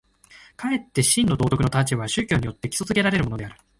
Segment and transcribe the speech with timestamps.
[0.57, 3.55] かえって真の道徳の立場は宗教によって基礎附けられるのである。